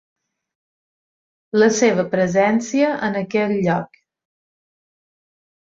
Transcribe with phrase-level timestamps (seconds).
[1.63, 4.05] La seva presència en aquell lloc.